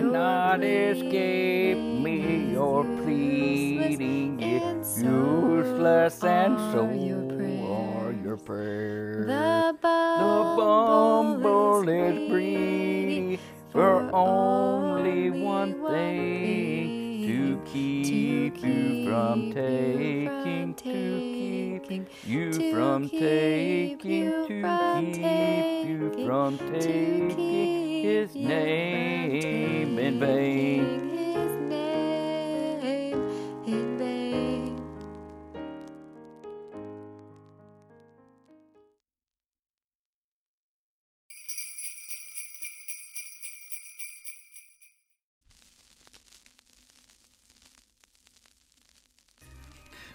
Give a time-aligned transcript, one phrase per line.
[0.00, 2.52] Cannot escape me.
[2.52, 7.68] Your pleading is useless, and so are your prayers.
[7.68, 9.26] are your prayers.
[9.26, 13.40] The The bumble is greedy
[13.72, 24.62] for only one thing to keep you from taking, to keep you from taking, to
[25.12, 27.79] keep you from taking
[28.20, 31.06] his name in vain.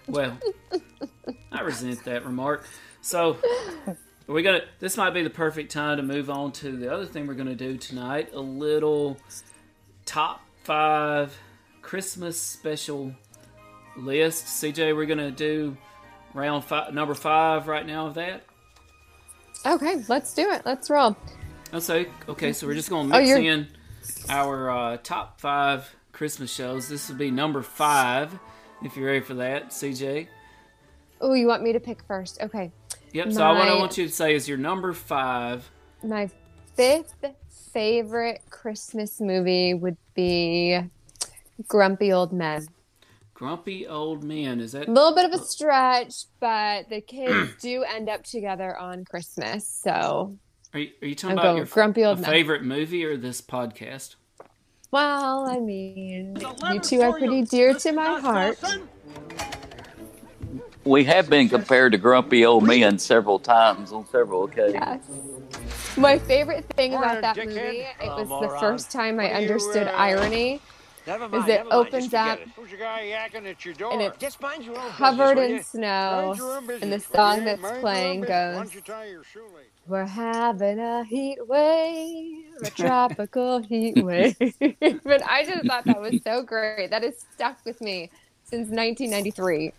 [0.06, 0.38] Well,
[1.50, 2.68] I resent that remark.
[3.00, 3.36] So
[4.26, 7.06] we got to This might be the perfect time to move on to the other
[7.06, 8.30] thing we're going to do tonight.
[8.32, 9.18] A little
[10.04, 11.36] top five
[11.82, 13.12] Christmas special
[13.96, 14.46] list.
[14.46, 15.76] CJ, we're going to do
[16.34, 18.42] round five, number five right now of that.
[19.64, 20.62] Okay, let's do it.
[20.64, 21.16] Let's roll.
[21.72, 23.68] I'll okay, so we're just going to Oh, mix you're- in
[24.28, 26.88] our uh, top five Christmas shows.
[26.88, 28.38] This will be number five,
[28.82, 30.28] if you're ready for that, CJ.
[31.20, 32.40] Oh, you want me to pick first?
[32.40, 32.70] Okay.
[33.12, 35.70] Yep, so what I want you to say is your number five.
[36.02, 36.30] My
[36.74, 37.14] fifth
[37.72, 40.80] favorite Christmas movie would be
[41.66, 42.66] Grumpy Old Men.
[43.34, 44.60] Grumpy Old Men.
[44.60, 45.44] Is that A little bit of a oh.
[45.44, 49.66] stretch, but the kids do end up together on Christmas.
[49.68, 50.36] So,
[50.72, 52.30] Are you, are you talking I'll about your Grumpy Old a Men.
[52.30, 54.16] favorite movie or this podcast?
[54.90, 56.36] well, I mean,
[56.72, 58.58] you two are pretty dear to my heart.
[60.86, 64.74] We have been compared to grumpy old men several times on several occasions.
[64.74, 65.96] Yes.
[65.96, 69.92] My favorite thing about that movie, it oh, was the first time I understood uh,
[69.96, 70.60] irony.
[71.04, 72.48] Never mind, it never mind, opens up it.
[72.54, 73.92] Who's guy yakking at your door?
[73.92, 76.82] and it's Just mind your own covered business, in snow, Mind your own business.
[76.82, 79.66] and the song that's Mind your own playing goes, don't you tie your shoelace?
[79.88, 84.36] We're having a heat wave, a tropical heat wave.
[85.04, 86.90] but I just thought that was so great.
[86.90, 88.10] That has stuck with me
[88.44, 89.72] since 1993.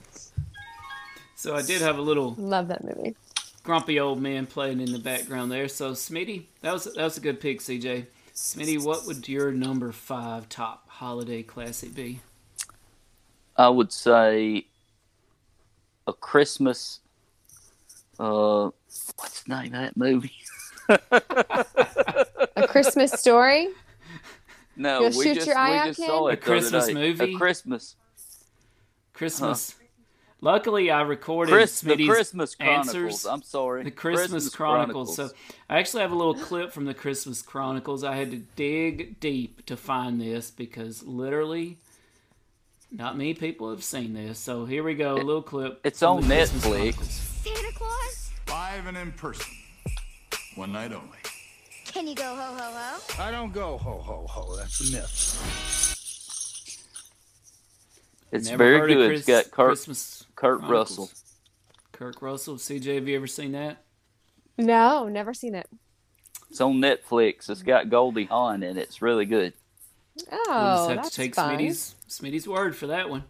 [1.47, 3.16] So I did have a little Love that movie.
[3.63, 5.69] grumpy old man playing in the background there.
[5.69, 8.08] So Smitty, that was that was a good pick, CJ.
[8.35, 12.19] Smitty, what would your number five top holiday classic be?
[13.56, 14.66] I would say
[16.06, 17.00] a Christmas.
[18.19, 18.72] Uh,
[19.16, 20.34] what's the name of that movie?
[20.90, 23.69] A Christmas Story.
[24.75, 26.08] No, You'll we shoot just your eye we out, just kid?
[26.08, 26.41] saw A it.
[26.41, 27.34] the other Christmas movie?
[27.35, 27.96] A Christmas.
[29.14, 29.75] Christmas.
[30.39, 32.87] Luckily, I recorded Chris, the Smitty's Christmas Chronicles.
[32.95, 33.25] answers.
[33.25, 33.83] I'm sorry.
[33.83, 35.15] The Christmas, Chronicles.
[35.15, 35.31] So
[35.67, 38.03] I actually have a little clip from the Christmas Chronicles.
[38.03, 41.77] I had to dig deep to find this because literally
[42.91, 44.37] not many people have seen this.
[44.37, 45.79] So here we go, a little clip.
[45.83, 47.03] it's from on the Netflix.
[47.03, 48.29] Santa Claus?
[48.47, 49.51] Live and in person.
[50.55, 51.17] One night only.
[51.85, 53.23] Can you go ho ho ho?
[53.23, 54.55] I don't go ho ho ho.
[54.55, 55.93] That's a myth.
[58.31, 59.07] It's Never very good.
[59.07, 60.99] Chris- it's got Kurt, Christmas Kurt Chronicles.
[60.99, 61.09] Russell.
[61.91, 62.55] Kirk Russell.
[62.55, 63.84] CJ, have you ever seen that?
[64.57, 65.67] No, never seen it.
[66.49, 67.49] It's on Netflix.
[67.49, 68.81] It's got Goldie Hawn in it.
[68.81, 69.53] It's really good.
[70.31, 71.57] Oh, we'll just have that's to take fun.
[71.57, 73.23] Smitty's Smitty's word for that one.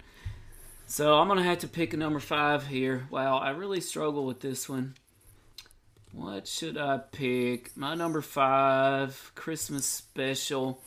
[0.86, 3.07] So I'm gonna have to pick a number five here.
[3.10, 4.95] Wow, I really struggle with this one.
[6.12, 7.75] What should I pick?
[7.75, 10.81] My number five Christmas special.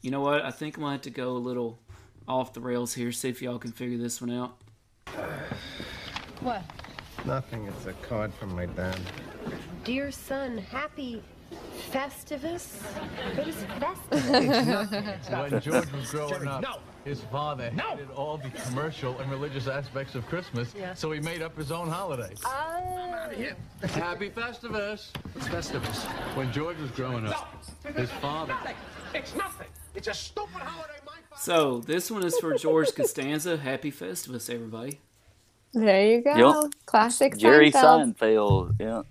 [0.00, 0.44] You know what?
[0.44, 1.78] I think I'm gonna have to go a little
[2.28, 3.12] off the rails here.
[3.12, 4.56] See if y'all can figure this one out.
[6.40, 6.62] What?
[7.24, 7.66] Nothing.
[7.66, 8.98] It's a card from my dad.
[9.84, 11.22] Dear son, happy
[11.90, 12.82] Festivus?
[13.36, 13.54] What is
[14.10, 15.50] Festivus?
[15.50, 20.26] When George was growing up, His father hated all the commercial and religious aspects of
[20.26, 22.34] Christmas, so he made up his own holiday.
[22.44, 23.30] Oh.
[23.88, 25.10] Happy Festivus.
[25.32, 26.04] What's Festivus?
[26.36, 27.64] When George was growing up,
[27.96, 28.54] his father.
[29.14, 29.68] It's nothing.
[29.94, 30.98] It's a stupid holiday.
[31.36, 33.56] So this one is for George Costanza.
[33.56, 35.00] Happy Festivus, everybody.
[35.72, 36.62] There you go.
[36.62, 36.72] Yep.
[36.86, 38.14] Classic Jerry Seinfeld.
[38.16, 38.74] Seinfeld.
[38.80, 39.02] Yeah.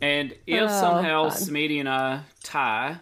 [0.00, 1.38] And if Oh, somehow fun.
[1.38, 2.98] Smitty and I tie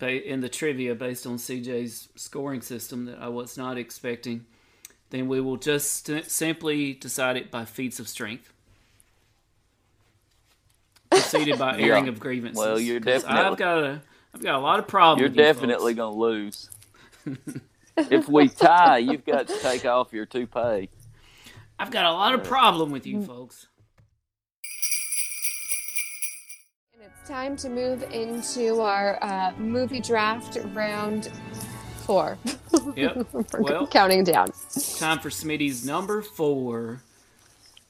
[0.00, 4.44] in the trivia based on CJ's scoring system that I was not expecting,
[5.10, 8.52] then we will just simply decide it by feats of strength.
[11.10, 11.86] Preceded by Yeah.
[11.86, 12.58] airing of grievances.
[12.58, 14.02] Well, you're 'Cause definitely- I've got a,
[14.34, 15.20] I've got a lot of problems.
[15.20, 15.96] You're with definitely folks.
[15.98, 16.70] gonna lose.
[17.96, 20.88] If we tie, you've got to take off your toupee.
[21.78, 23.66] I've got a lot of problem with you folks.
[26.92, 31.30] And it's time to move into our uh, movie draft round
[32.04, 32.38] four.
[32.96, 33.28] Yep.
[33.32, 34.48] We're Well- counting down.
[34.98, 37.00] Time for Smitty's number four.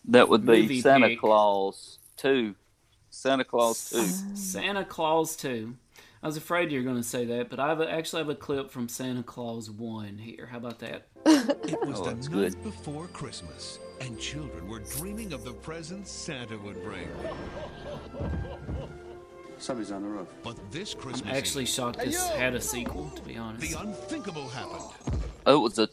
[0.06, 1.20] That would be Santa pick.
[1.20, 2.54] Claus two.
[3.10, 4.02] Santa Claus two.
[4.36, 5.74] Santa Claus 2.
[6.24, 8.30] I was afraid you were going to say that, but I have a, actually have
[8.30, 10.46] a clip from Santa Claus 1 here.
[10.50, 11.06] How about that?
[11.26, 12.62] It was Oh, the night good.
[12.62, 17.08] before Christmas, and children were dreaming of the presents Santa would bring.
[19.58, 20.28] Somebody's on the roof.
[20.42, 23.70] But this Christmas I'm actually Eve, shocked this had a sequel, to be honest.
[23.70, 25.20] the unthinkable happened.
[25.46, 25.88] Oh, it was a.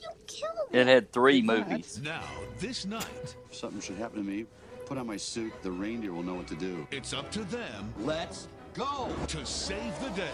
[0.71, 1.99] It had three movies.
[2.03, 2.23] Now,
[2.59, 4.45] this night, If something should happen to me,
[4.85, 5.51] put on my suit.
[5.61, 6.87] The reindeer will know what to do.
[6.91, 9.09] it's up to them Let's go.
[9.27, 10.29] to save the day.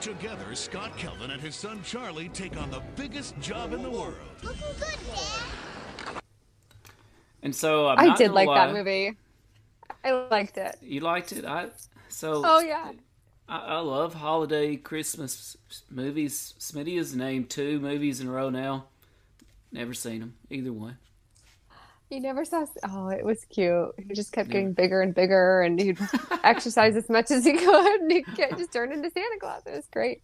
[0.00, 4.14] Together, Scott Calvin and his son Charlie take on the biggest job in the world.
[4.42, 6.22] Looking good, Dad.
[7.42, 8.66] And so I'm I not did like lie.
[8.66, 9.16] that movie.
[10.04, 10.76] I liked it.
[10.80, 11.44] You liked it?
[11.44, 11.68] I
[12.08, 12.92] so Oh yeah.
[13.48, 15.56] I, I love holiday Christmas
[15.90, 16.54] movies.
[16.58, 18.86] Smitty has named two movies in a row now.
[19.72, 20.98] Never seen them, either one.
[22.08, 22.64] He never saw.
[22.88, 23.90] Oh, it was cute.
[23.98, 25.98] He just kept getting bigger and bigger, and he'd
[26.44, 29.62] exercise as much as he could, and he kept just turned into Santa Claus.
[29.66, 30.22] It was great.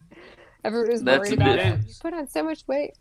[0.63, 1.85] Everyone was That's worried about bit- him.
[1.85, 2.93] He put on so much weight.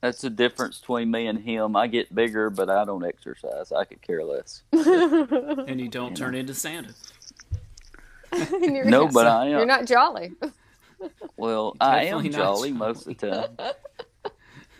[0.00, 1.74] That's the difference between me and him.
[1.74, 3.72] I get bigger, but I don't exercise.
[3.72, 4.62] I could care less.
[4.70, 6.94] And you don't turn into Santa.
[8.30, 9.50] And you're No, not- but I am.
[9.52, 10.32] You're not jolly.
[11.36, 13.56] Well, I am Definitely not jolly most of the time.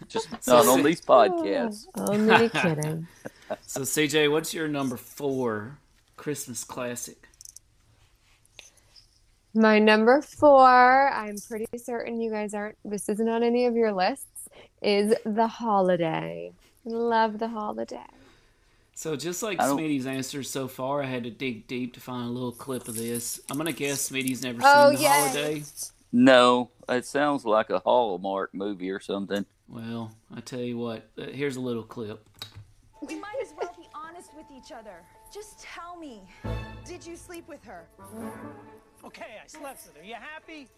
[0.08, 1.86] Just not on these oh, podcasts.
[1.96, 3.06] Oh, Only kidding.
[3.62, 5.78] So CJ, what's your number four
[6.16, 7.28] Christmas classic?
[9.54, 13.92] My number four, I'm pretty certain you guys aren't, this isn't on any of your
[13.92, 14.48] lists,
[14.82, 16.52] is The Holiday.
[16.84, 18.04] Love The Holiday.
[18.94, 22.00] So just like I don't- Smitty's answers so far, I had to dig deep to
[22.00, 23.40] find a little clip of this.
[23.50, 25.08] I'm gonna guess Smitty's never Oh, seen The yay.
[25.08, 25.64] Holiday.
[26.12, 29.44] No, it sounds like a Hallmark movie or something.
[29.68, 31.08] Well, I tell you what.
[31.18, 32.26] Uh, here's a little clip.
[33.06, 35.02] We might as well be honest with each other.
[35.32, 36.22] Just tell me,
[36.84, 37.86] did you sleep with her?
[39.04, 40.02] Okay, I slept with her.
[40.02, 40.68] Are you happy?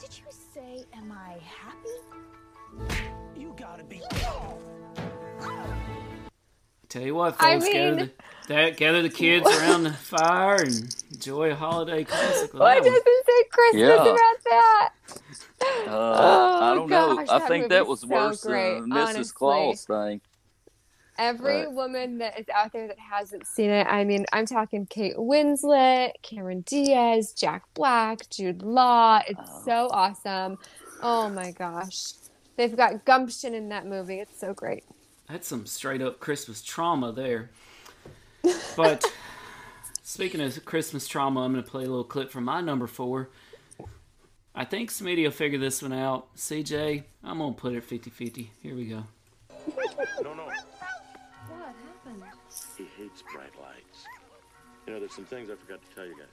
[0.00, 2.98] Did you say, am I happy?
[3.38, 4.02] You gotta be.
[6.88, 8.10] Tell you what, I folks, gather, the,
[8.48, 12.54] that, gather the kids around the fire and enjoy a holiday classic.
[12.54, 12.92] Why That one.
[12.92, 14.12] does it say Christmas Yeah.
[14.12, 14.90] about that?
[15.60, 16.33] Uh, Oh,
[16.74, 17.18] I don't know.
[17.18, 19.08] I that think that was so worse great, than Mrs.
[19.08, 19.32] honestly.
[19.34, 20.20] Claus thing.
[21.16, 21.72] Every Right.
[21.72, 26.10] woman that is out there that hasn't seen it, I mean, I'm talking Kate Winslet,
[26.22, 29.20] Cameron Diaz, Jack Black, Jude Law.
[29.28, 29.62] It's Oh.
[29.64, 30.58] so awesome.
[31.02, 32.14] Oh my gosh.
[32.56, 34.18] They've got gumption in that movie.
[34.18, 34.84] It's so great.
[35.28, 37.50] That's some straight up Christmas trauma there.
[38.76, 39.04] But
[40.02, 43.28] speaking of Christmas trauma, I'm going to play a little clip from my number four.
[44.54, 46.34] I think Smitty will figure this one out.
[46.36, 48.50] CJ, I'm going to put it 50 50.
[48.62, 49.04] Here we go.
[50.22, 50.44] No, no.
[50.44, 50.54] What
[51.58, 52.22] happened?
[52.78, 54.04] He hates bright lights.
[54.86, 56.28] You know, there's some things I forgot to tell you guys,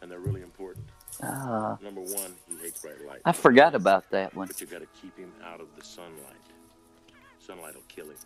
[0.00, 0.86] and they're really important.
[1.22, 3.22] Ah, Number one, he hates bright lights.
[3.24, 4.46] I forgot about that one.
[4.46, 6.14] But you got to keep him out of the sunlight.
[7.40, 8.16] Sunlight will kill him.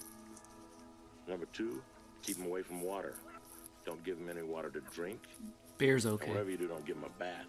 [1.27, 1.83] Number two,
[2.23, 3.15] keep him away from water.
[3.85, 5.21] Don't give him any water to drink.
[5.79, 6.29] Beer's And okay.
[6.31, 7.47] whatever you do, don't give him a bath.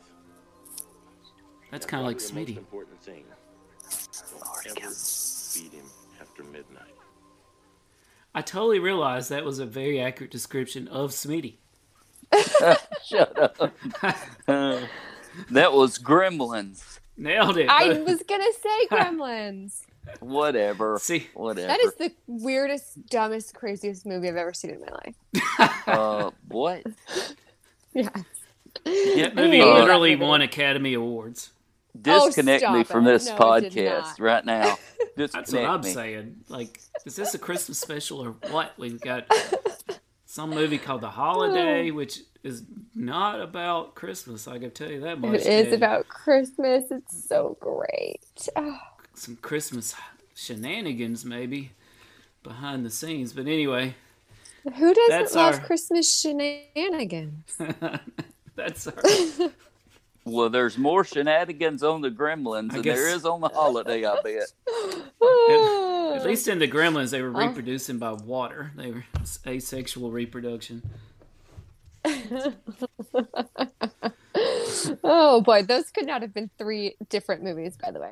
[1.75, 2.57] That's kind of like probably the Smitty.
[2.57, 3.25] important thing.
[4.65, 5.83] Don't ever feed him
[6.21, 6.95] after midnight.
[8.33, 11.55] I totally realized that was a very accurate description of Smitty.
[13.05, 13.57] Shut up.
[14.47, 16.99] that was Gremlins.
[17.17, 17.67] Nailed it.
[17.69, 19.81] I was going to say Gremlins.
[20.21, 20.97] Whatever.
[21.01, 21.67] See, Whatever.
[21.67, 25.87] That is the weirdest, dumbest, craziest movie I've ever seen in my life.
[25.89, 26.83] uh, what?
[27.93, 28.11] Yeah.
[28.85, 31.51] That movie literally won Academy Awards.
[32.07, 33.11] Oh, disconnect me from it.
[33.11, 34.77] this No, podcast right now.
[35.17, 35.91] That's what I'm me.
[35.91, 36.35] saying.
[36.49, 38.73] Like, is this a Christmas special or what?
[38.77, 39.27] We've got
[40.25, 44.47] some movie called The Holiday, which is not about Christmas.
[44.47, 45.35] I can tell you that much.
[45.35, 46.91] It is and about Christmas.
[46.91, 48.47] It's so great.
[48.55, 48.77] Oh,
[49.13, 49.95] some Christmas
[50.35, 51.71] shenanigans, maybe
[52.43, 53.31] behind the scenes.
[53.33, 53.95] But anyway,
[54.75, 57.57] who doesn't love our- Christmas shenanigans?
[58.55, 58.93] that's our.
[60.25, 64.03] Well, there's more shenanigans on the Gremlins than there is on the holiday.
[64.05, 64.51] I bet.
[65.21, 68.71] At, at least in the Gremlins, they were reproducing by water.
[68.75, 69.03] They were
[69.45, 70.81] asexual reproduction.
[75.03, 78.11] oh boy, those could not have been three different movies, by the way.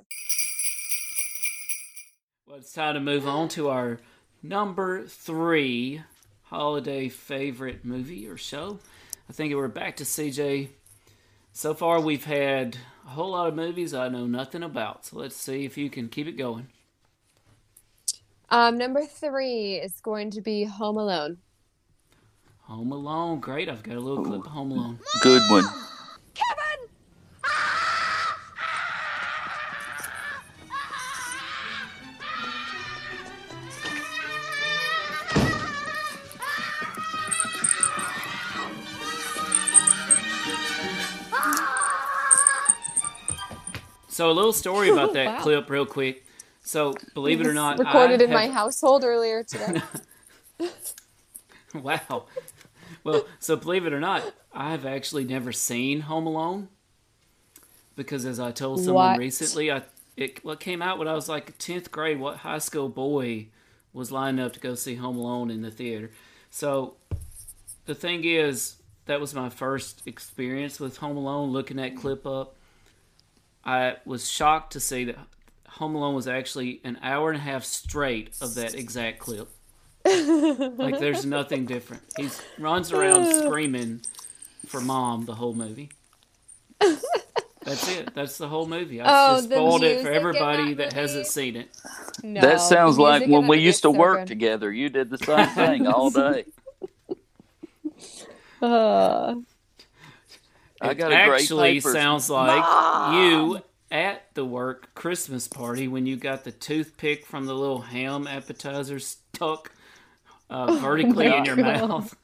[2.47, 3.99] Well, it's time to move on to our
[4.43, 6.03] number three
[6.43, 8.79] holiday favorite movie or show.
[9.27, 10.69] I think we're back to CJ.
[11.55, 15.05] So far, we've had a whole lot of movies I know nothing about.
[15.05, 16.67] So let's see if you can keep it going.
[18.49, 21.37] Um, number three is going to be Home Alone.
[22.61, 23.69] Home Alone, great.
[23.69, 24.99] I've got a little clip of Home Alone.
[25.21, 25.63] Good one.
[44.13, 45.39] So a little story about that Wow.
[45.39, 46.23] clip, real quick.
[46.63, 49.81] So believe it or not, recorded I in my household earlier today.
[51.73, 52.25] Wow.
[53.03, 56.67] Well, so believe it or not, I've actually never seen Home Alone
[57.95, 59.17] because, as I told someone What?
[59.17, 59.81] recently, I
[60.15, 62.19] it what came out when I was like tenth grade.
[62.19, 63.47] What high school boy
[63.91, 66.11] was lined up to go see Home Alone in the theater?
[66.51, 66.97] So
[67.85, 68.75] the thing is,
[69.07, 71.49] that was my first experience with Home Alone.
[71.51, 72.55] Looking that clip up,
[73.65, 75.17] I was shocked to see that
[75.69, 79.49] Home Alone was actually an hour and a half straight of that exact clip.
[80.05, 82.03] Like there's nothing different.
[82.17, 82.29] He
[82.59, 84.01] runs around screaming
[84.67, 85.89] for mom the whole movie.
[86.79, 88.13] That's it.
[88.13, 88.99] That's the whole movie.
[88.99, 91.69] I Oh, just the spoiled it for everybody that that hasn't seen it.
[92.21, 94.27] No, that sounds like when we used to so work good.
[94.27, 94.71] together.
[94.71, 96.43] You did the same thing all day.
[98.61, 99.35] Uh,
[100.83, 101.91] I It got a great actually paper.
[101.93, 103.15] sounds like Mom!
[103.23, 103.61] you
[103.91, 108.99] at the work Christmas party when you got the toothpick from the little ham appetizer
[108.99, 109.71] stuck
[110.49, 111.89] uh, vertically in your God.
[111.89, 112.15] mouth.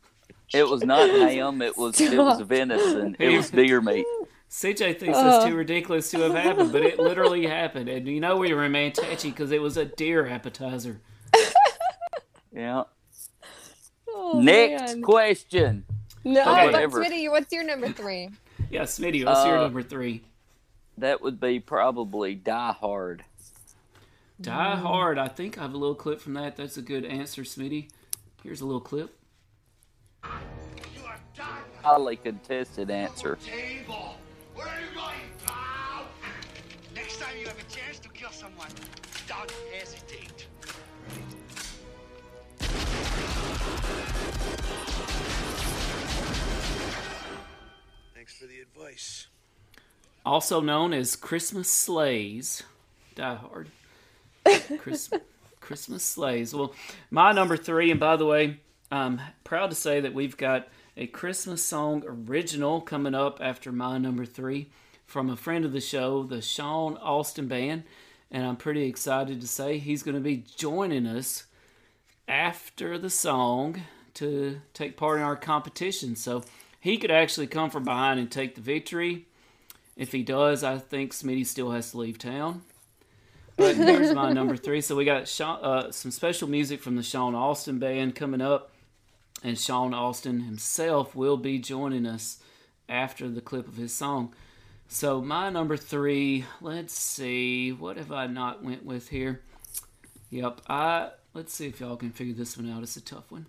[0.54, 1.62] It was not ham.
[1.62, 3.16] It was it was venison.
[3.20, 4.06] It was deer meat.
[4.50, 5.24] CJ thinks Uh.
[5.24, 7.88] that's too ridiculous to have happened, but it literally happened.
[7.88, 11.00] And you know we were Mantachi because it was a deer appetizer.
[12.52, 12.84] Yeah.
[14.10, 15.02] oh, Next man.
[15.04, 15.86] question.
[16.24, 16.66] No, Okay.
[16.66, 17.04] but Whatever.
[17.06, 18.30] Smitty, what's your number three?
[18.70, 20.24] Yeah, Smitty, what's your Uh, number three?
[20.98, 23.24] That would be probably Die Hard.
[24.42, 25.18] Die Hard.
[25.18, 26.56] I think I have a little clip from that.
[26.58, 27.90] That's a good answer, Smitty.
[28.44, 29.18] Here's a little clip.
[31.82, 33.38] Highly contested answer.
[33.38, 34.16] Table.
[34.56, 36.06] Where are you going, pal?
[36.94, 38.70] Next time you have a chance to kill someone,
[39.28, 40.48] don't hesitate.
[48.30, 49.26] Thanks for the advice.
[50.24, 52.62] Also known as Christmas Sleighs.
[53.16, 53.70] Die Hard.
[54.78, 55.10] Chris,
[55.60, 56.54] Christmas Sleighs.
[56.54, 56.76] Well,
[57.10, 58.60] my number three, and by the way,
[58.92, 63.98] I'm proud to say that we've got a Christmas song original coming up after my
[63.98, 64.70] number three
[65.08, 67.82] from a friend of the show, the Sean Austin Band.
[68.30, 71.46] And I'm pretty excited to say he's going to be joining us
[72.28, 73.82] after the song
[74.16, 76.16] to take part in our competition.
[76.16, 76.44] So
[76.80, 79.26] he could actually come from behind and take the victory.
[79.96, 82.62] If he does, I think Smitty still has to leave town.
[83.58, 84.80] But here's my number three.
[84.80, 88.72] So we got Sean, uh, some special music from the Sean Austin Band coming up.
[89.44, 92.40] And Sean Austin himself will be joining us
[92.88, 94.34] after the clip of his song.
[94.88, 99.42] So my number three, let's see, what have I not went with here?
[100.32, 102.84] Yep, I let's see if y'all can figure this one out.
[102.84, 103.46] It's a tough one.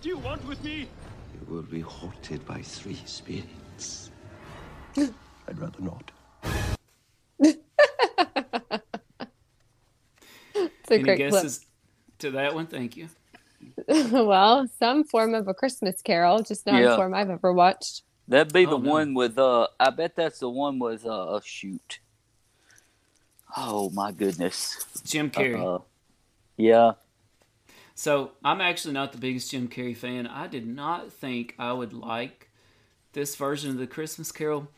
[0.00, 0.88] What do you want with me?
[1.34, 4.10] You will be haunted by three spirits.
[4.96, 6.10] I'd rather not.
[7.38, 7.58] It's
[10.90, 11.52] a Any great clip.
[12.20, 12.66] to that one?
[12.66, 13.10] Thank you.
[14.10, 16.94] well, some form of a Christmas carol, just not Yeah.
[16.94, 18.00] a form I've ever watched.
[18.26, 18.90] That'd be the Oh, no.
[18.90, 22.00] one with uh I bet that's the one with uh shoot.
[23.54, 24.82] Oh my goodness.
[25.04, 25.62] Jim Carrey.
[25.62, 25.82] Uh,
[26.56, 26.92] yeah.
[28.00, 30.26] So I'm actually not the biggest Jim Carrey fan.
[30.26, 32.48] I did not think I would like
[33.12, 34.68] this version of the Christmas Carol,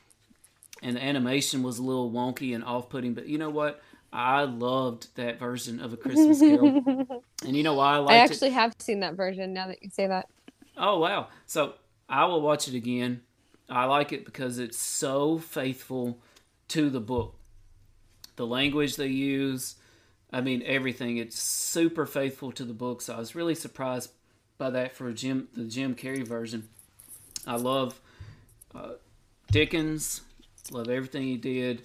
[0.83, 3.15] and the animation was a little wonky and off-putting.
[3.15, 3.81] But you know what?
[4.13, 6.83] I loved that version of a Christmas Carol,
[7.47, 8.13] and you know why I liked it.
[8.13, 8.31] I it?
[8.33, 10.29] actually have seen that version now that you say that.
[10.77, 11.29] Oh wow!
[11.47, 11.75] So
[12.09, 13.21] I will watch it again.
[13.69, 16.19] I like it because it's so faithful
[16.71, 17.37] to the book.
[18.35, 19.77] The language they use,
[20.33, 21.19] I mean everything.
[21.19, 23.03] It's super faithful to the book.
[23.03, 24.11] So I was really surprised
[24.59, 26.69] by that for Jim the Jim Carrey version.
[27.47, 28.01] I love
[28.75, 28.93] uh,
[29.51, 30.23] Dickens.
[30.71, 31.83] Love everything he did.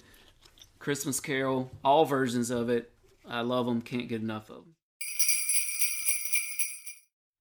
[0.78, 2.92] Christmas Carol, all versions of it.
[3.28, 3.82] I love them.
[3.82, 4.74] Can't get enough of them.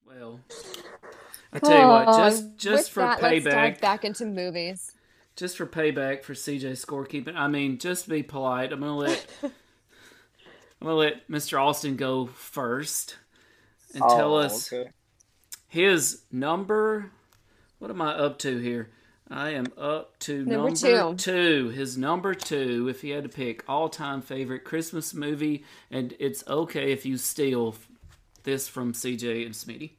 [0.06, 0.40] Well,
[1.54, 4.92] I tell you what, just just for that, payback, back into movies.
[5.36, 7.36] just for payback for CJ scorekeeping.
[7.36, 9.26] I mean, just be polite, I'm gonna let
[10.82, 11.62] I'm gonna let Mr.
[11.62, 13.18] Austin go first
[13.94, 14.92] and tell Oh, us okay.
[15.68, 17.12] his number.
[17.80, 18.90] What am I up to here?
[19.30, 21.16] I am up to Number number, two.
[21.18, 21.70] two.
[21.70, 26.92] His number two, if he had to pick all-time favorite Christmas movie, and it's okay
[26.94, 27.76] if you steal
[28.44, 29.92] this from CJ and Smitty.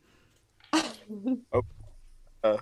[2.45, 2.57] Uh,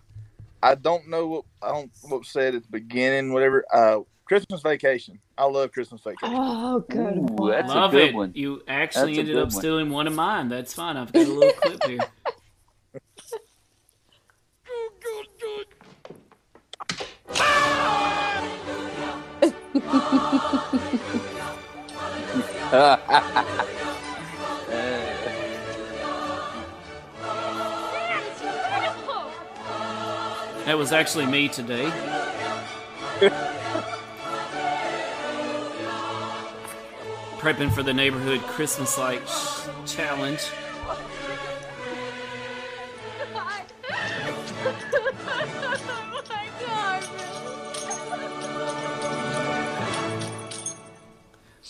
[0.62, 3.34] I don't know what I don't what said at the beginning.
[3.34, 3.62] Whatever.
[3.70, 5.20] Uh, Christmas Vacation.
[5.38, 6.34] I love Christmas Vacation.
[6.36, 7.16] Oh, good.
[7.16, 7.50] Ooh, one.
[7.52, 8.14] that's Love a good it.
[8.14, 8.32] one.
[8.34, 9.50] You actually That's ended up one.
[9.52, 10.48] stealing one of mine.
[10.48, 10.96] That's fine.
[10.96, 11.98] I've got a little clip here.
[14.64, 15.66] Good, good, good.
[30.64, 31.92] That was actually me today.
[37.46, 39.22] Prepping for the neighborhood Christmas light
[39.86, 40.40] challenge.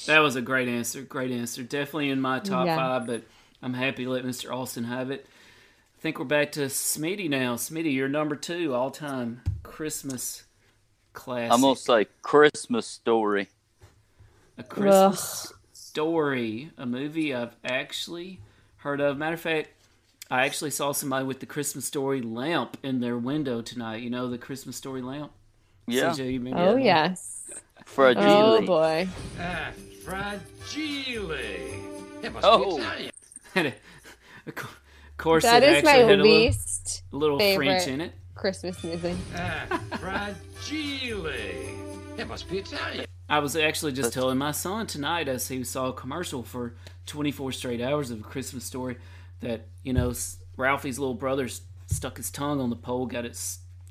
[0.07, 1.03] That was a great answer.
[1.03, 1.63] Great answer.
[1.63, 2.77] Definitely in my top Yeah.
[2.77, 3.25] five, but
[3.61, 4.51] I'm happy to let Mr.
[4.51, 5.27] Austin have it.
[5.29, 7.57] I think we're back to Smitty now.
[7.57, 10.45] Smitty, you're number two all time Christmas
[11.13, 11.53] classic.
[11.53, 13.49] I'm gonna say Christmas story.
[14.57, 15.53] A Christmas
[16.01, 18.39] Story, a movie I've actually
[18.77, 19.17] heard of.
[19.17, 19.71] Matter of fact,
[20.31, 24.03] I actually saw somebody with the Christmas Story lamp in their window tonight.
[24.03, 25.33] You know the Christmas Story lamp?
[25.87, 26.11] Yeah.
[26.11, 27.51] CJ, you Oh, that yes.
[27.87, 28.23] Fragile.
[28.27, 29.09] Oh, boy.
[29.41, 29.71] Ah,
[30.05, 31.31] fragile.
[31.31, 32.77] It must Oh.
[32.77, 32.83] be
[33.55, 33.73] Italian.
[34.47, 38.13] Of course, That it is my actually had a little, least little French in it.
[38.35, 39.17] Christmas movie.
[39.35, 41.27] Ah, fragile.
[42.19, 43.07] It must be Italian.
[43.29, 46.75] I was actually just telling my son tonight as he saw a commercial for
[47.07, 48.99] 24 straight hours of a Christmas story
[49.41, 50.13] that, you know,
[50.57, 51.49] Ralphie's little brother
[51.89, 53.39] stuck his tongue on the pole, got it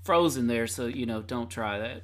[0.03, 2.03] frozen there, so, you know, don't try that.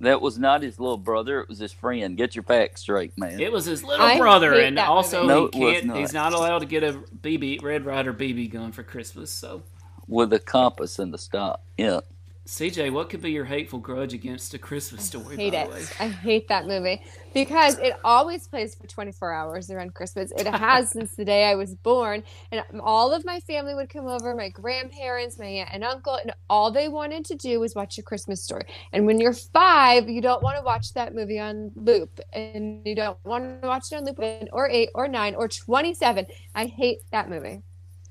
[0.00, 1.40] That was not his little brother.
[1.40, 2.16] It was his friend.
[2.16, 3.40] Get your facts straight, man.
[3.40, 5.26] It was his little I brother, and also.
[5.26, 5.96] No, he can't, not.
[5.96, 9.64] he's not allowed to get a BB, Red Ryder BB gun for Christmas, so.
[10.06, 11.64] with a compass in the stop.
[11.76, 12.00] Yeah.
[12.48, 15.70] CJ, what could be your hateful grudge against a Christmas story, hate by it.
[15.70, 15.82] way?
[16.00, 17.02] I hate that movie
[17.34, 20.32] because it always plays for 24 hours around Christmas.
[20.34, 24.06] It has since the day I was born, and all of my family would come
[24.06, 27.98] over, my grandparents, my aunt and uncle, and all they wanted to do was watch
[27.98, 28.64] a Christmas story.
[28.94, 32.94] And when you're five, you don't want to watch that movie on loop, and you
[32.94, 34.18] don't want to watch it on loop,
[34.52, 36.24] or eight, or nine, or 27.
[36.54, 37.60] I hate that movie.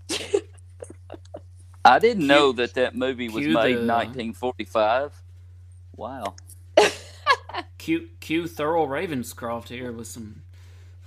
[1.88, 5.22] I didn't know that that movie was cue made the- in 1945.
[5.96, 6.36] Wow.
[7.78, 10.42] Cue, cue Thurl Ravenscroft here with some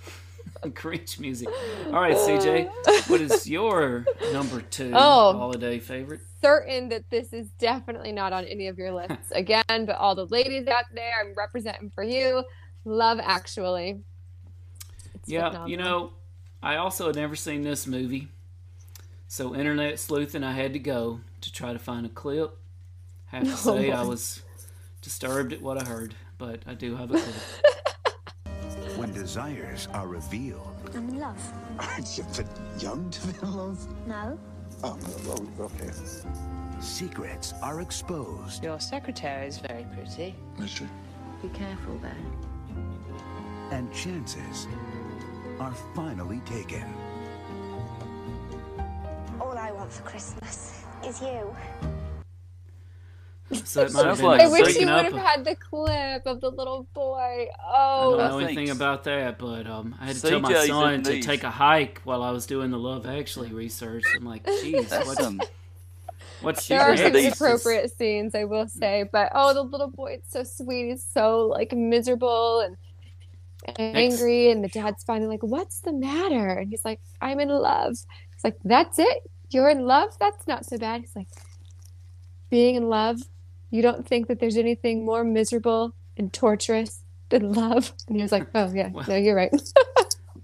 [0.73, 1.47] cringe music.
[1.87, 2.69] All right, CJ,
[3.09, 5.33] what is your number two Oh.
[5.37, 6.21] holiday favorite?
[6.41, 10.25] certain that this is definitely not on any of your lists again, but all the
[10.25, 12.43] ladies out there, I'm representing for you.
[12.83, 13.99] Love Actually.
[15.13, 16.13] It's Yeah, you know,
[16.63, 18.27] I also had never seen this movie,
[19.31, 22.57] so internet sleuthing, I had to go to try to find a clip.
[23.27, 24.41] Have to Oh, say, I was
[25.01, 27.35] disturbed at what I heard, but I do have a clip.
[28.97, 31.41] When desires are revealed, I'm in love.
[31.79, 33.87] Aren't you a bit young to be in love?
[34.05, 34.37] No.
[34.83, 35.89] Oh, no, oh, okay.
[36.81, 40.35] secrets are exposed, Your secretary is very pretty.
[40.59, 40.87] Is she?
[41.41, 42.17] Be careful there.
[43.71, 44.67] and chances
[45.59, 46.83] are finally taken.
[49.91, 51.55] All I want for Christmas is you.
[53.65, 56.25] So it might have Sounds been like I wish you would have had the clip
[56.25, 57.47] of the little boy.
[57.59, 60.39] Oh, I Oh, don't know I anything about that, but um, I had to tell
[60.39, 61.25] my son to these.
[61.25, 64.05] take a hike while I was doing the Love Actually research.
[64.15, 65.41] I'm like, jeez, That's what's, some.
[66.41, 70.13] what's there are some these- inappropriate scenes, I will say, but oh, the little boy,
[70.13, 70.87] it's so sweet.
[70.91, 72.77] He's so like miserable and
[73.77, 77.91] angry, and the dad's finally like, "What's the matter?" And he's like, "I'm in love."
[77.91, 79.29] He's like, "That's it?
[79.53, 80.17] You're in love?
[80.19, 81.27] That's not so bad." He's like,
[82.49, 83.17] "Being in love,
[83.69, 88.31] you don't think that there's anything more miserable and torturous than love?" And he was
[88.31, 89.51] like, "Oh yeah, no, you're right."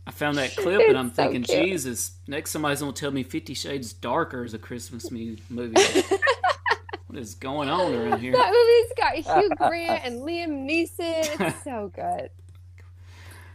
[0.05, 1.65] I found that clip and I'm so thinking, cute.
[1.65, 5.41] Jesus, next somebody's gonna tell me Fifty Shades Darker is a Christmas movie.
[7.07, 8.31] what is going on around here?
[8.31, 11.47] that movie's got Hugh Grant and Liam Neeson.
[11.47, 12.29] It's so good.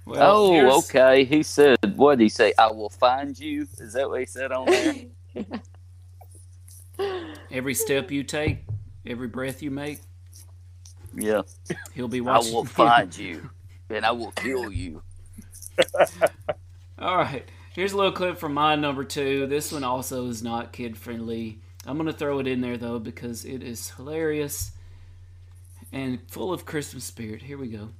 [0.04, 1.24] Well, oh, here's- okay.
[1.24, 2.52] He said, what did he say?
[2.58, 3.68] I will find you.
[3.78, 4.94] Is that what he said on there?
[7.50, 8.64] Every step you take,
[9.06, 10.00] every breath you make,
[11.14, 11.42] yeah.
[11.94, 12.52] he'll be watching.
[12.52, 13.50] I will find you,
[13.90, 15.02] and I will kill you.
[16.98, 19.46] All right, here's a little clip from my number two.
[19.46, 21.60] This one also is not kid friendly.
[21.84, 24.72] I'm gonna throw it in there though because it is hilarious
[25.92, 27.42] and full of Christmas spirit.
[27.42, 27.90] Here we go.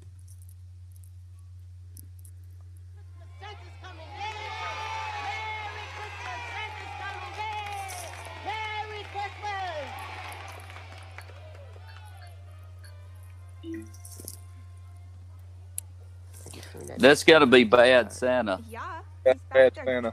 [17.03, 18.61] That's got to be bad Santa.
[18.69, 19.01] Yeah.
[19.25, 20.13] That's bad Santa.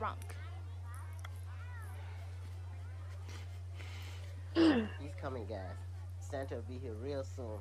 [4.56, 5.60] He's coming, guys.
[6.20, 7.60] Santa will be here real soon.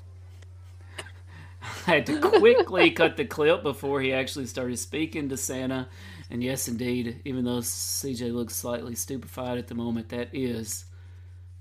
[1.87, 5.89] I had to quickly cut the clip before he actually started speaking to Santa.
[6.31, 10.87] And yes, indeed, even though CJ looks slightly stupefied at the moment, that is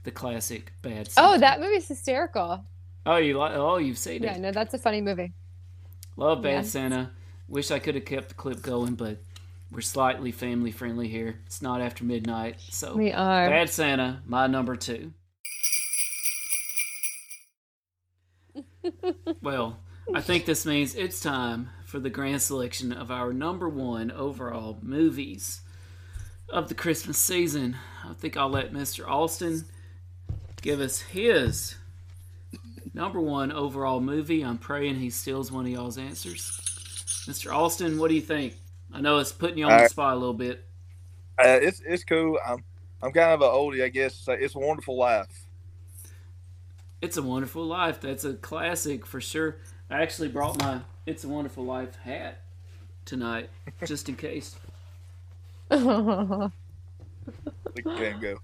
[0.04, 1.12] the classic bad.
[1.12, 1.28] Santa.
[1.28, 2.64] Oh, that movie's hysterical.
[3.06, 3.54] Oh, you like?
[3.56, 4.32] Oh, you've seen it?
[4.32, 5.34] Yeah, no, that's a funny movie.
[6.16, 6.70] Love Bad Yes.
[6.72, 7.12] Santa.
[7.48, 9.18] Wish I could have kept the clip going, but
[9.72, 11.40] we're slightly family friendly here.
[11.46, 13.50] It's not after midnight, so We are.
[13.50, 15.14] Bad Santa, my number two.
[19.42, 19.80] well,
[20.14, 24.78] I think this means it's time for the grand selection of our number one overall
[24.82, 25.62] movies
[26.50, 27.78] of the Christmas season.
[28.06, 29.08] I think I'll let Mr.
[29.08, 29.66] Austin
[30.62, 31.76] give us his
[32.94, 34.44] number one overall movie.
[34.44, 36.67] I'm praying he steals one of y'all's answers.
[37.28, 37.54] Mr.
[37.54, 38.56] Austin, what do you think?
[38.94, 39.92] I know it's putting you on the Alright.
[39.92, 40.66] spot a little bit.
[41.38, 42.40] Uh, it's it's cool.
[42.46, 42.64] I'm
[43.02, 44.16] I'm kind of an oldie, I guess.
[44.16, 45.46] So It's a Wonderful Life.
[47.02, 48.00] It's a Wonderful Life.
[48.02, 49.58] That's a classic for sure.
[49.90, 52.40] I actually brought my It's a Wonderful Life hat
[53.06, 53.50] tonight,
[53.86, 54.56] just in case.
[55.70, 56.52] Look
[57.86, 58.38] at him go.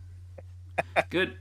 [1.10, 1.38] Good,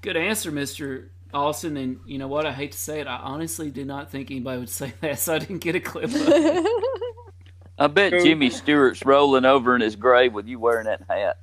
[0.00, 1.76] good answer, Mister Austin.
[1.76, 2.46] And you know what?
[2.46, 5.34] I hate to say it, I honestly did not think anybody would say that, so
[5.34, 6.04] I didn't get a clip.
[6.04, 6.66] Of it.
[7.78, 11.38] I bet Jimmy Stewart's rolling over in his grave with you wearing that hat.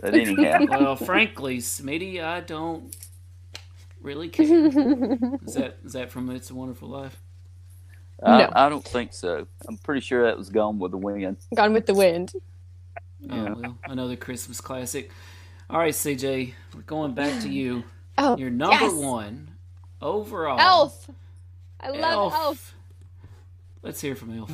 [0.00, 2.94] But anyhow, well, frankly, Smitty, I don't
[4.00, 4.46] really care.
[5.44, 7.20] Is that is that from It's a Wonderful Life?
[8.22, 8.52] I, No.
[8.54, 9.48] I don't think so.
[9.66, 11.38] I'm pretty sure that was Gone with the Wind.
[11.56, 12.32] Gone with the Wind.
[13.28, 15.10] Oh well, another Christmas classic.
[15.68, 17.82] All right, CJ, we're going back to you.
[18.18, 18.92] Oh, Your number yes.
[18.94, 19.50] one
[20.00, 20.58] overall.
[20.60, 21.10] Elf.
[21.80, 22.34] I love Elf.
[22.34, 22.74] Elf.
[23.82, 24.50] Let's hear from Elf.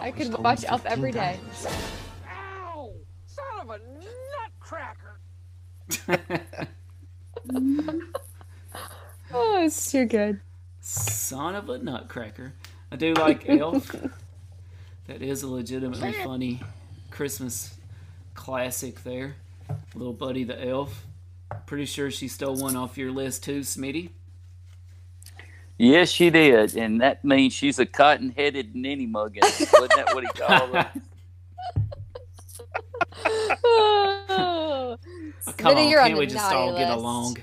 [0.00, 1.38] I could watch Elf every day.
[2.28, 2.90] Ow!
[3.26, 3.80] Son of a
[4.48, 5.18] nutcracker!
[9.32, 10.40] Oh, it's too good.
[10.80, 12.54] Son of a nutcracker.
[12.92, 13.94] I do like Elf.
[15.08, 16.60] that is a legitimately funny
[17.10, 17.76] Christmas
[18.34, 19.34] classic there.
[19.94, 21.04] Little Buddy the Elf.
[21.66, 24.10] Pretty sure she stole one off your list too, Smitty.
[25.78, 29.42] Yes, she did, and that means she's a cotton-headed ninny muggin.
[29.42, 30.90] Wasn't that what he called her?
[33.68, 34.96] Oh,
[35.56, 37.36] come Smitty, on, you're on can't we just naughty all get along?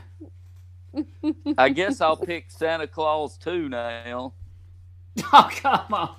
[1.58, 4.34] I guess I'll pick Santa Claus too now.
[5.32, 6.16] Oh come on!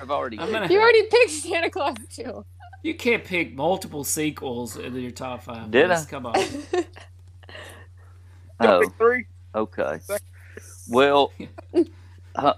[0.00, 0.38] I've already.
[0.38, 2.46] Gonna- You already picked Santa Claus too.
[2.86, 5.72] You can't pick multiple sequels in your top five.
[5.72, 6.06] Did list.
[6.06, 6.10] I?
[6.10, 6.34] Come on.
[8.60, 9.26] Oh, Three.
[9.54, 9.98] okay.
[10.88, 11.30] Well,
[12.36, 12.52] uh,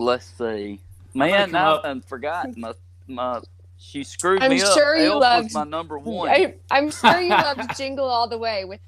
[0.00, 0.80] let's see.
[1.14, 2.72] Man, I up- done forgot my
[3.06, 3.40] my.
[3.76, 4.46] She screwed me.
[4.46, 4.72] I'm me up.
[4.72, 6.30] sure you Elf loved- was my number one.
[6.30, 8.80] I, I'm sure you loved Jingle All the Way with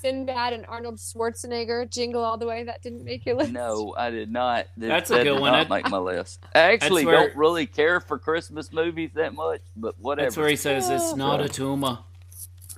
[0.00, 1.90] Sinbad and Arnold Schwarzenegger.
[1.90, 2.64] Jingle All the Way.
[2.64, 3.52] That didn't make your list.
[3.52, 4.66] No, I did not.
[4.76, 5.52] That, That's a that good did one.
[5.52, 6.40] Not That- make my list.
[6.54, 10.26] I actually where- don't really care for Christmas movies that much, but whatever.
[10.26, 11.98] That's where he says it's not a tumor.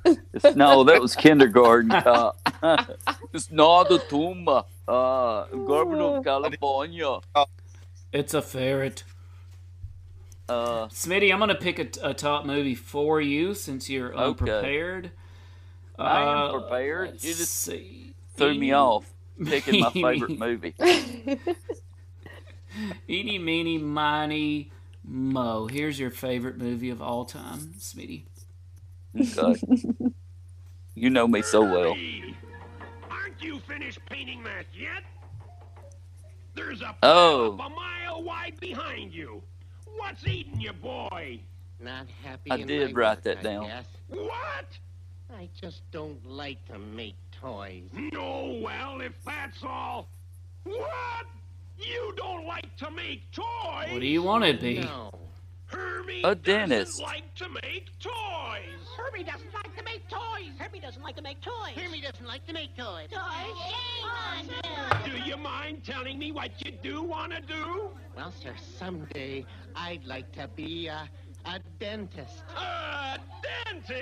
[0.04, 2.38] It's- no, that was kindergarten cop.
[3.32, 4.64] It's not a tumor.
[4.86, 7.18] Uh, Governor of California.
[8.12, 9.04] It's a ferret.
[10.48, 14.24] Uh, Smitty, I'm gonna pick a, a top movie for you since you're Okay.
[14.50, 15.10] unprepared.
[15.98, 17.10] I am Uh, prepared.
[17.10, 18.12] let's You just see.
[18.36, 19.04] threw me off
[19.44, 20.74] picking my favorite meeny- movie.
[23.08, 24.70] Eeny, meeny, miny,
[25.04, 25.66] mo.
[25.66, 28.22] Here's your favorite movie of all time, Smitty.
[29.18, 29.94] Okay.
[30.94, 31.96] you know me so well.
[33.10, 35.02] Aren't you finished painting that yet?
[36.54, 37.52] There's a Oh.
[37.54, 39.42] a mile wide behind you.
[39.96, 41.40] What's eating you, boy?
[41.80, 42.50] Not happy.
[42.50, 43.66] I in did my write work, that I down.
[43.66, 43.86] guess.
[44.08, 44.78] What?
[45.34, 47.84] I just don't like to make toys.
[47.94, 50.08] No, well, if that's all.
[50.64, 51.26] What?
[51.78, 53.90] You don't like to make toys?
[53.92, 54.80] What do you want to be?
[54.80, 55.10] No.
[55.66, 57.02] Hermie A doesn't dentist.
[57.02, 58.80] like to make toys.
[58.96, 60.50] Hermie doesn't like to make toys.
[60.58, 61.74] Hermie doesn't like to make toys.
[61.76, 63.08] Hermie doesn't like to make toys.
[63.10, 63.58] Toys?
[63.68, 65.12] Shame on you.
[65.12, 67.90] Do you mind telling me what you do want to do?
[68.16, 69.44] Well, sir, someday
[69.76, 71.08] I'd like to be a,
[71.44, 72.42] a dentist.
[72.56, 73.18] A
[73.66, 74.00] dentist?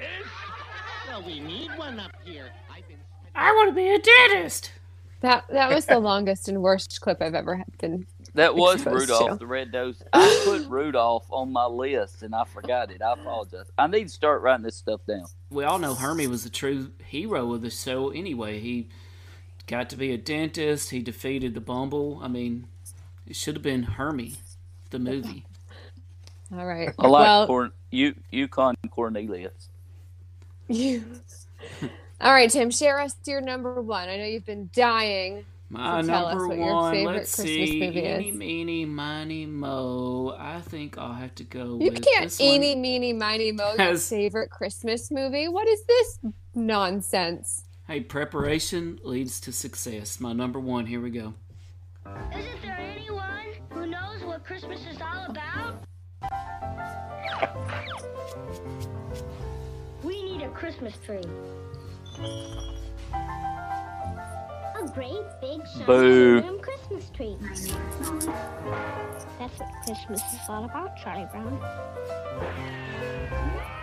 [1.08, 2.50] Well, we need one up here.
[2.74, 2.96] I've been
[3.34, 4.72] I want to be a dentist.
[5.20, 8.06] That that was the longest and worst clip I've ever been.
[8.34, 9.36] That was Rudolph to.
[9.36, 10.02] the Red Nose.
[10.12, 13.00] I put Rudolph on my list and I forgot it.
[13.00, 13.66] I apologize.
[13.78, 15.24] I need to start writing this stuff down.
[15.50, 18.60] We all know Hermie was the true hero of the show anyway.
[18.60, 18.88] He
[19.66, 20.90] got to be a dentist.
[20.90, 22.20] He defeated the Bumble.
[22.22, 22.66] I mean,
[23.26, 24.36] it should have been Hermie,
[24.90, 25.46] the movie.
[26.52, 26.90] All right.
[26.98, 29.68] I like well, Corn- you, Yukon Cornelius.
[30.68, 31.04] you.
[32.20, 32.70] All right, Tim.
[32.70, 34.08] Share us your number one.
[34.08, 37.34] I know you've been dying My to tell us number what your one, favorite let's
[37.34, 38.36] Christmas see, movie Eeny, is.
[38.36, 40.34] Meeny, Miny, Mo.
[40.38, 42.48] I think I'll have to go You with can't this one.
[42.48, 45.48] eeny, meeny, miny, mo your Has- favorite Christmas movie.
[45.48, 46.18] What is this
[46.54, 47.64] nonsense?
[47.86, 50.18] Hey, preparation leads to success.
[50.20, 50.86] My number one.
[50.86, 51.34] Here we go.
[52.36, 55.65] Isn't there anyone who knows what Christmas is all about?
[60.02, 61.22] We need a Christmas tree.
[64.78, 66.58] A great big shiny Boo.
[66.88, 67.36] Christmas tree.
[69.38, 71.58] That's what Christmas is all about, Charlie Brown.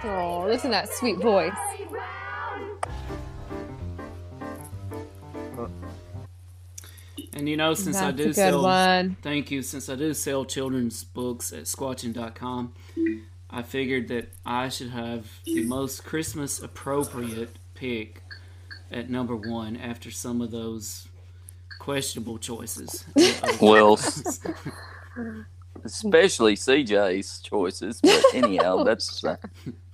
[0.06, 1.52] Oh, listen to that sweet voice.
[7.36, 9.18] And you know, since I do sell, one.
[9.22, 9.62] thank you.
[9.63, 12.74] Since I do sell children's books at squatching.com,
[13.56, 18.24] I figured that I should have the most Christmas appropriate pick
[18.92, 21.08] at number one after some of those
[21.80, 23.06] questionable choices.
[23.62, 24.00] Well,
[25.84, 28.00] especially CJ's choices.
[28.02, 29.24] But anyhow, that's.
[29.24, 29.38] Uh,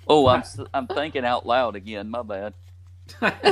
[0.07, 2.09] oh, I'm s- I'm thinking out loud again.
[2.09, 2.53] My bad.
[3.21, 3.43] at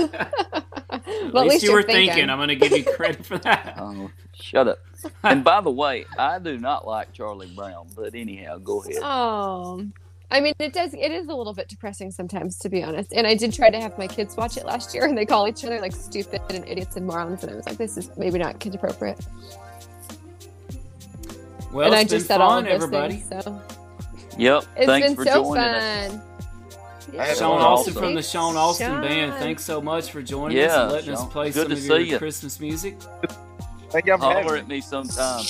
[1.34, 2.10] Well, least at least you you're were thinking.
[2.10, 2.30] thinking.
[2.30, 3.76] I'm going to give you credit for that.
[3.80, 4.80] Oh, shut up.
[5.24, 7.88] And by the way, I do not like Charlie Brown.
[7.96, 8.98] But anyhow, go ahead.
[9.02, 9.86] Oh,
[10.30, 10.93] I mean, it does.
[10.93, 13.13] It is a little bit depressing sometimes, to be honest.
[13.13, 15.48] And I did try to have my kids watch it last year, and they call
[15.48, 17.43] each other like stupid and idiots and morons.
[17.43, 19.20] And I was like, this is maybe not kid appropriate.
[21.72, 23.15] Well, and I it's just been said all fun, of those everybody.
[23.17, 23.43] things.
[23.46, 23.62] So
[24.38, 24.63] Yep.
[24.78, 25.76] it's Thanks been for so joining fun.
[25.76, 26.22] us.
[27.13, 27.34] Yeah.
[27.36, 29.34] Sean Austin from the Sean Austin Band.
[29.36, 32.12] Thanks so much for joining us and letting us play Good some of your see
[32.12, 32.17] ya.
[32.17, 32.98] Christmas music.
[33.89, 34.60] Thank you for having Holler me.
[34.60, 35.45] at me sometime.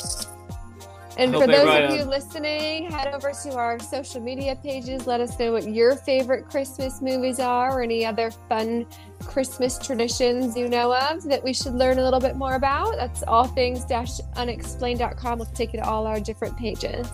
[1.19, 5.07] And Hope for those everybody- of you listening, head over to our social media pages.
[5.07, 8.85] Let us know what your favorite Christmas movies are or any other fun
[9.25, 12.95] Christmas traditions you know of that we should learn a little bit more about.
[12.97, 13.83] That's all things
[14.35, 15.39] unexplained.com.
[15.39, 17.07] We'll take you to all our different pages.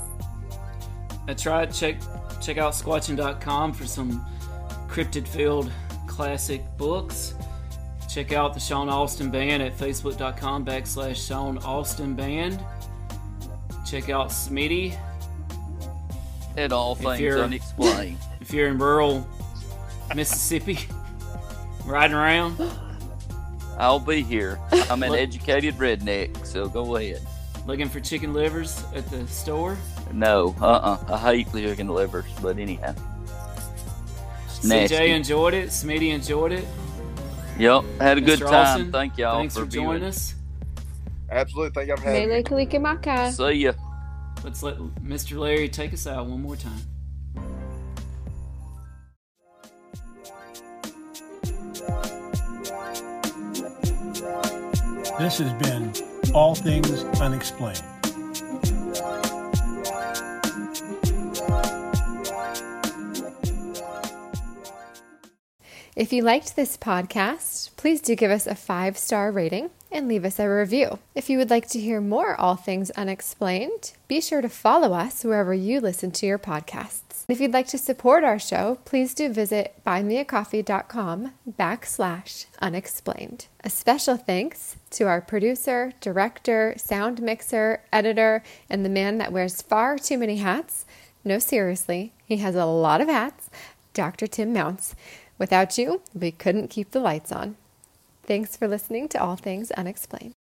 [1.26, 1.72] That's right.
[1.72, 1.96] Check
[2.42, 4.26] check out squatching.com for some
[4.90, 5.72] cryptid filled
[6.08, 7.36] classic books.
[8.14, 12.64] Check out the Sean Austin Band at facebook.com backslash Sean Austin Band.
[13.90, 14.96] Check out Smitty
[16.56, 18.20] At all If things you're- unexplained.
[18.42, 19.28] if you're in rural
[20.16, 20.78] Mississippi,
[21.86, 22.62] riding around.
[23.80, 24.60] I'll be here.
[24.92, 27.20] I'm an Look- educated redneck, so go ahead.
[27.66, 29.76] Looking for chicken livers at the store.
[30.12, 30.66] No, uh
[31.10, 32.94] uh I hate chicken livers, but anyhow.
[34.64, 34.96] Nasty.
[34.96, 35.70] CJ enjoyed it.
[35.70, 36.66] Smitty enjoyed it.
[37.58, 38.54] Yep, had a good time.
[38.54, 39.88] Austin, Thank y'all Thanks for, viewing.
[39.88, 40.36] joining us.
[41.30, 41.72] Absolutely.
[41.72, 42.44] Thank you for having me.
[42.44, 43.32] Kalikimaka.
[43.32, 43.74] See ya.
[44.44, 45.38] Let's let Mr.
[45.38, 46.82] Larry take us out one more time.
[55.20, 55.94] This has been
[56.34, 57.84] All Things Unexplained.
[65.96, 70.26] If you liked this podcast, please do give us a five star rating and leave
[70.26, 70.98] us a review.
[71.14, 75.24] If you would like to hear more All Things Unexplained, be sure to follow us
[75.24, 77.26] wherever you listen to your podcasts.
[77.28, 83.46] If you'd like to support our show, please do visit buymeacoffee.com backslash unexplained.
[83.64, 89.62] A special thanks to our producer, director, sound mixer, editor, and the man that wears
[89.62, 90.88] far too many hats.
[91.24, 93.52] No, seriously, he has a lot of hats,
[93.94, 94.26] Dr.
[94.26, 94.96] Tim Mounts.
[95.44, 97.58] Without you, we couldn't keep the lights on.
[98.26, 100.32] Thanks for listening to All Things Unexplained.